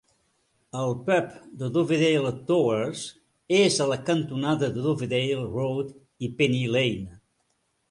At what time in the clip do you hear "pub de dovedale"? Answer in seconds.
1.09-2.31